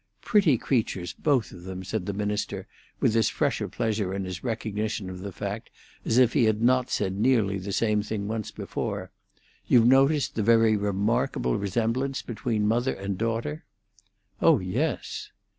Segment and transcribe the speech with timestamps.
[0.23, 2.65] "Pretty creatures, both of them," said the minister,
[2.99, 5.69] with as fresh a pleasure in his recognition of the fact
[6.05, 9.11] as if he had not said nearly the same thing once before,
[9.67, 13.63] "You've noticed the very remarkable resemblance between mother and daughter?"
[14.41, 15.29] "Oh yes."